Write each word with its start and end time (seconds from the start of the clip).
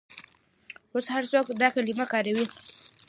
اوس 0.93 1.05
هر 1.13 1.23
څوک 1.31 1.47
دا 1.61 1.67
کلمه 1.75 2.05
کاروي. 2.11 2.45